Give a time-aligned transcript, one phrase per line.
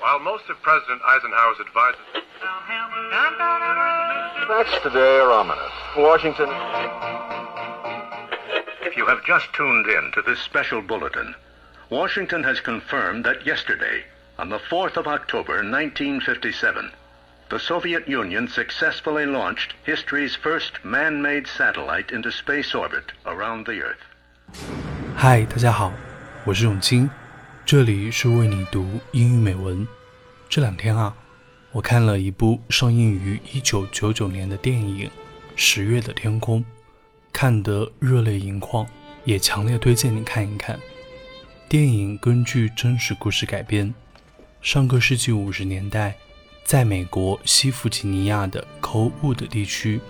[0.00, 2.06] While most of President Eisenhower's advisors.
[4.48, 5.72] Facts today are ominous.
[5.96, 6.48] Washington.
[8.82, 11.34] If you have just tuned in to this special bulletin,
[11.90, 14.04] Washington has confirmed that yesterday,
[14.38, 16.90] on the 4th of October 1957,
[17.48, 24.02] the Soviet Union successfully launched history's first man-made satellite into space orbit around the Earth.
[25.16, 25.92] 嗨，大家好，
[26.44, 27.08] 我是永清，
[27.71, 29.87] 这里是为你读英语美文。
[30.49, 31.15] 这两天啊，
[31.71, 35.07] 我看了一部上映于1999年的电影
[35.55, 36.59] 《十月的天空》，
[37.31, 38.85] 看得热泪盈眶，
[39.23, 40.77] 也强烈推荐你看一看。
[41.69, 43.95] 电影根据真实故事改编。
[44.61, 46.17] 上个世纪五十年代，
[46.65, 50.01] 在美国西弗吉尼亚的 Coalwood 地区，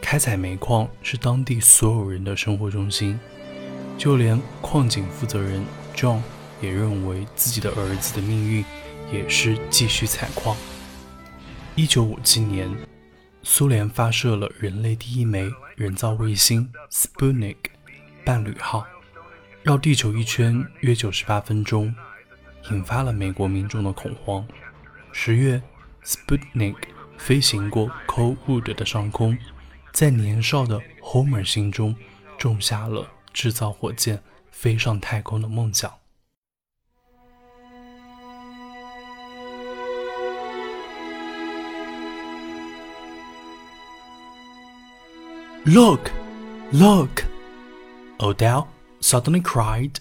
[0.00, 3.18] 开采煤矿是当地所有人的生活中心。
[3.98, 5.64] 就连矿井负责人
[5.96, 6.20] John
[6.60, 8.64] 也认为自己的儿子的命运
[9.12, 10.56] 也是继续采矿。
[11.74, 12.70] 一九五七年，
[13.42, 17.56] 苏联发射了人类第一枚人造卫星 Sputnik
[18.24, 18.86] 伴侣号，
[19.62, 21.94] 绕地球一圈约九十八分钟，
[22.70, 24.46] 引发了美国民众的恐慌。
[25.12, 25.62] 十月
[26.04, 26.76] ，Sputnik
[27.18, 29.36] 飞行过 Coldwood 的上空，
[29.92, 31.94] 在年少的 Homer 心中
[32.38, 33.08] 种下了。
[33.36, 35.92] 制造火箭飞上太空的梦想。
[45.66, 46.12] Look,
[46.70, 47.24] look!
[48.20, 48.68] Odell
[49.00, 49.98] suddenly cried,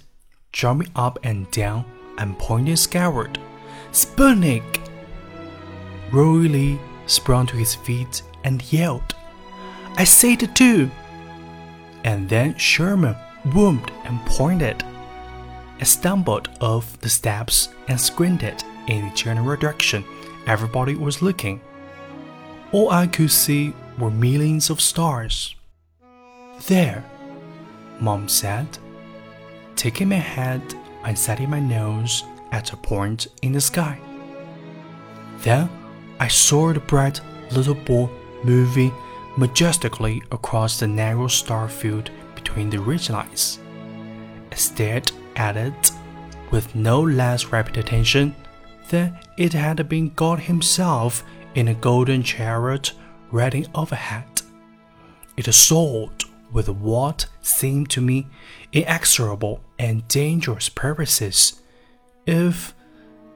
[0.52, 1.86] jumping up and down
[2.20, 3.40] and pointing skyward.
[3.92, 4.80] Sputnik!
[6.12, 9.16] Roy Lee sprang to his feet and yelled,
[9.98, 10.92] I see it too!
[12.04, 14.84] And then Sherman boomed and pointed.
[15.80, 20.06] I stumbled off the steps and squinted in the general direction
[20.46, 21.60] everybody was looking.
[22.72, 25.56] All I could see were millions of stars.
[26.68, 27.04] There,
[28.00, 28.68] Mom said,
[29.76, 30.62] taking my head
[31.04, 34.00] and setting my nose at a point in the sky.
[35.40, 35.70] Then
[36.20, 38.10] I saw the bright little ball
[38.44, 38.94] moving
[39.38, 43.60] majestically across the narrow star field between the ridgelines.
[44.52, 45.92] I stared at it
[46.52, 48.36] with no less rapid attention
[48.90, 51.24] than it had been God Himself
[51.56, 52.94] in a golden chariot
[53.32, 54.42] riding overhead.
[55.38, 58.28] It soared with what seemed to me
[58.72, 61.62] inexorable and dangerous purposes.
[62.26, 62.74] If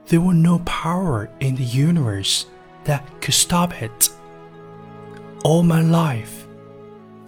[0.08, 2.46] there were no power in the universe
[2.86, 4.10] that could stop it,
[5.44, 6.48] all my life,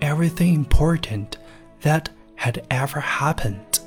[0.02, 1.38] everything important
[1.82, 3.80] that had ever happened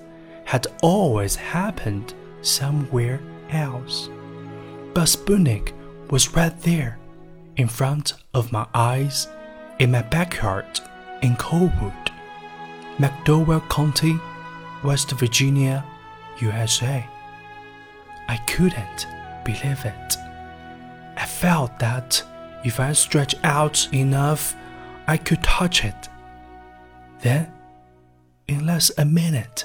[0.45, 3.21] had always happened somewhere
[3.51, 4.09] else.
[4.93, 5.73] But Sputnik
[6.11, 6.99] was right there,
[7.57, 9.29] in front of my eyes,
[9.79, 10.81] in my backyard
[11.23, 12.11] in Coalwood,
[12.99, 14.19] McDowell County,
[14.83, 15.85] West Virginia,
[16.41, 17.07] USA.
[18.29, 19.07] I couldn't
[19.45, 20.17] believe it.
[21.17, 22.23] I felt that
[22.65, 24.57] if I stretched out enough,
[25.07, 26.09] I could touch it.
[27.21, 27.53] Then
[28.49, 29.65] in less a minute,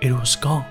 [0.00, 0.66] it was gone.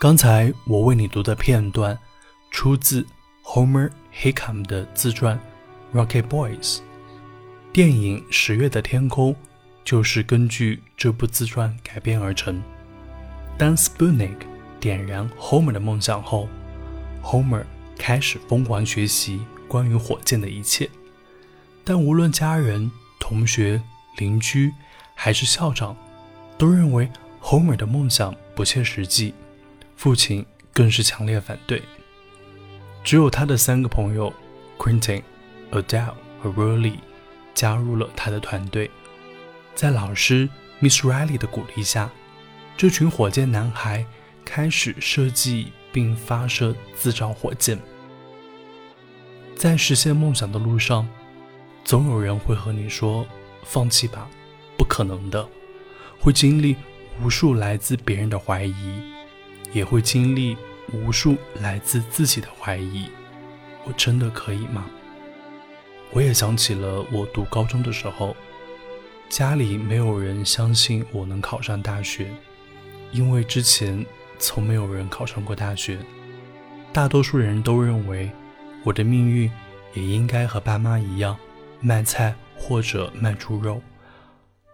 [0.00, 1.98] 刚才我为你读的片段
[2.52, 3.04] 出自
[3.42, 5.36] Homer Hickam 的自传
[5.98, 6.76] 《Rocket Boys》，
[7.72, 9.32] 电影《十月的天空》
[9.84, 12.62] 就是根据这部自传改编而成。
[13.58, 14.36] 当 Sputnik
[14.78, 16.48] 点燃 Homer 的梦想后
[17.20, 17.64] ，Homer
[17.98, 20.88] 开始疯狂学习关于火箭的一切。
[21.82, 22.88] 但无论家人、
[23.18, 23.82] 同学、
[24.16, 24.72] 邻居
[25.16, 25.96] 还是校长，
[26.56, 27.10] 都认为
[27.42, 29.34] Homer 的梦想不切实际，
[29.98, 31.82] 父亲更是强烈反对。
[33.02, 34.32] 只有他的三个朋友
[34.78, 35.24] ，Quentin、
[35.72, 36.94] Adele 和 Roly，
[37.52, 38.88] 加入了他的团队。
[39.74, 40.48] 在老师
[40.80, 42.08] Miss Riley 的鼓励下，
[42.76, 44.06] 这群火箭男孩
[44.44, 47.76] 开始设计并发射自造火箭。
[49.56, 51.08] 在实现梦想的路上，
[51.84, 53.26] 总有人会和你说
[53.66, 54.30] ：“放弃吧，
[54.76, 55.44] 不可能的。”
[56.20, 56.76] 会经历
[57.20, 59.02] 无数来自别人的怀疑，
[59.72, 60.56] 也会经历。
[60.90, 63.10] 无数来自自己的怀疑：
[63.84, 64.86] 我真的可以吗？
[66.12, 68.34] 我也想起了我读高中的时候，
[69.28, 72.34] 家里没有人相信我能考上大学，
[73.12, 74.02] 因为之前
[74.38, 75.98] 从没有人考上过大学。
[76.90, 78.30] 大多数人都认为
[78.82, 79.52] 我的命运
[79.92, 81.38] 也应该和爸妈一样，
[81.82, 83.82] 卖菜或者卖猪肉。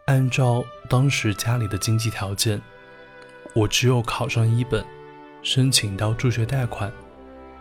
[0.06, 2.62] 按照当时家里的经济条件，
[3.52, 4.84] 我只有考上一本，
[5.42, 6.92] 申请到助学贷款，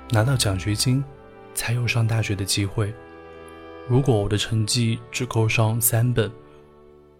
[0.09, 1.03] 拿到奖学金，
[1.53, 2.93] 才有上大学的机会。
[3.87, 6.31] 如果我的成绩只够上三本，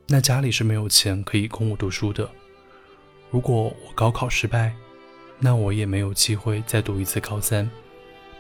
[0.08, 2.30] 那家里是没有钱可以供我读书的。
[3.30, 4.74] 如果我高考失败，
[5.40, 7.70] 那我也没有机会再读一次高三，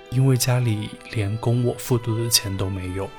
[0.09, 3.09] 因为家里连供我复读的钱都没有。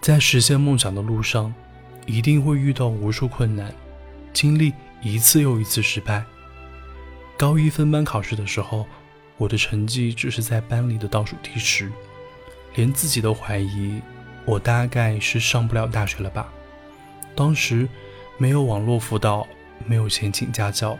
[0.00, 1.54] 在实现梦想的路上，
[2.06, 3.72] 一定会遇到无数困难，
[4.32, 4.72] 经历
[5.02, 6.24] 一次又一次失败。
[7.36, 8.86] 高一分班考试的时候。
[9.38, 11.90] 我的成绩只是在班里的倒数第十，
[12.76, 14.00] 连自己都怀疑
[14.44, 16.52] 我大概是上不了大学了吧。
[17.34, 17.88] 当时
[18.38, 19.44] 没有网络辅导，
[19.84, 20.96] 没有钱请家教，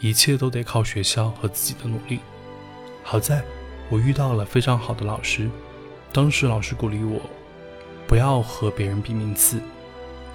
[0.00, 2.20] 一切都得靠学校和自己的努力。
[3.02, 3.44] 好在
[3.90, 5.50] 我遇到了非常好的老师，
[6.14, 7.20] 当时老师鼓励我
[8.06, 9.60] 不要和别人比名次，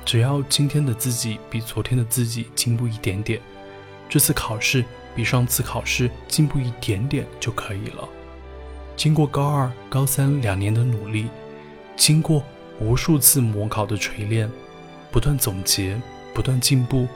[0.06, 3.40] 只要今天的自己比昨天的自己进步一点点，
[4.10, 4.86] 这次考试。
[5.14, 8.08] 比上次考试进步一点点就可以了。
[8.96, 11.28] 经过高二、高三两年的努力，
[11.98, 12.42] 经过
[12.80, 14.50] 无数次模考的锤炼，
[15.12, 16.02] 不断总结，
[16.34, 17.10] 不断进步，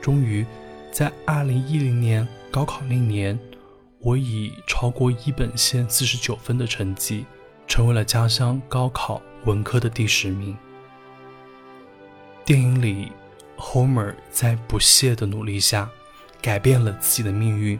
[0.00, 0.44] 终于
[0.90, 3.38] 在二零一零年高考那年，
[4.00, 7.24] 我以超过一本线四十九分的成绩，
[7.68, 10.56] 成为了家乡高考文科的第十名。
[12.48, 13.12] 电影里
[13.58, 15.86] ，Homer 在不懈的努力下。
[16.40, 17.78] 改变了自己的命运，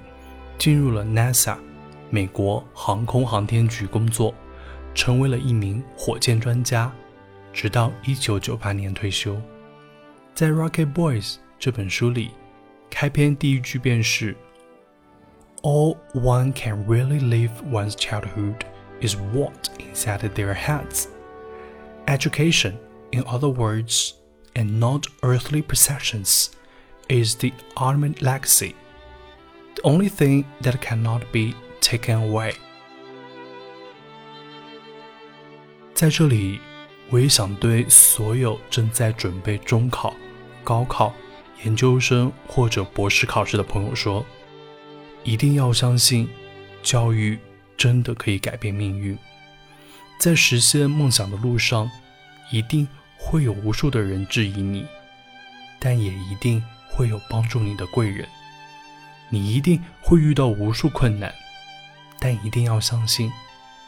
[0.59, 1.56] 进入了 NASA，
[2.11, 4.35] 美国航空航天局工作，
[4.94, 6.93] 成为了一名火箭专家，
[7.50, 9.41] 直到1998年退休。
[10.35, 11.25] 在《Rocket Boys》
[11.59, 12.32] 这本书里，
[12.91, 14.37] 开篇第一句便是
[15.62, 18.56] ：“All one can really live one's childhood
[19.00, 21.06] is what inside their heads.
[22.05, 22.75] Education,
[23.12, 24.11] in other words,
[24.55, 26.49] and not earthly possessions.”
[27.09, 28.75] is the ultimate legacy,
[29.75, 32.55] the only thing that cannot be taken away.
[35.95, 36.61] 在这里，
[37.09, 40.15] 我也想对所有正在准备中考、
[40.62, 41.15] 高考、
[41.65, 44.25] 研究生或者博士考试的朋友说：
[45.25, 46.29] 一定要相信，
[46.83, 47.39] 教育
[47.77, 49.19] 真的可以改变命运。
[50.21, 51.91] 在实现梦想的路上，
[52.53, 52.87] 一定
[53.19, 54.87] 会有无数的人质疑你，
[55.79, 56.62] 但也一定。
[56.91, 58.26] 会有帮助你的贵人，
[59.29, 61.32] 你一定会遇到无数困难，
[62.19, 63.31] 但一定要相信，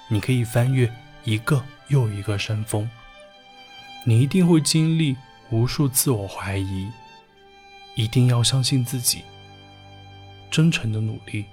[0.06, 0.88] 你可以翻越
[1.25, 2.88] 一个又一个山峰。
[4.05, 5.17] 你一定会经历
[5.50, 6.88] 无数自我怀疑，
[7.97, 9.25] 一定要相信自己。
[10.53, 11.47] 真诚的努力，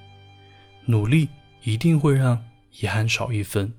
[0.86, 1.30] 努力
[1.64, 2.46] 一定会让
[2.80, 3.74] 遗憾少一分。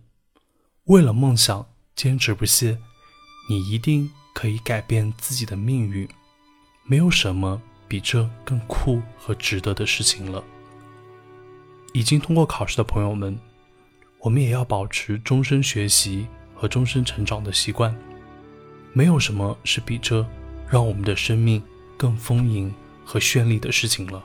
[0.87, 2.77] 为了梦想坚持不懈，
[3.49, 6.07] 你一定可以改变自己的命运。
[6.85, 10.45] 没有什么比这更酷和值得的事情了。
[11.93, 13.39] 已经通过考试的朋友们，
[14.21, 17.95] 我们也要保持终身学习和终身成长的习惯。
[18.93, 20.27] 没有什么是比这
[20.69, 21.63] 让我们的生命
[21.97, 22.73] 更丰盈
[23.05, 24.23] 和绚丽的事情了。